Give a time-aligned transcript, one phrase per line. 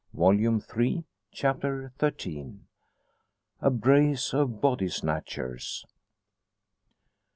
[0.15, 2.55] Volume Three, Chapter XIII.
[3.61, 5.85] A BRACE OF BODY SNATCHERS.